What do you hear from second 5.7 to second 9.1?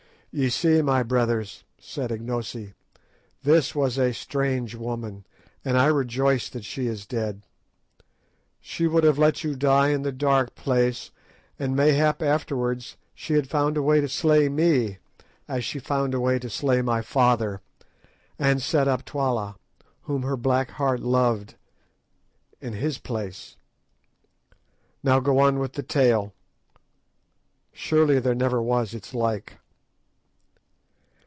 I rejoice that she is dead. She would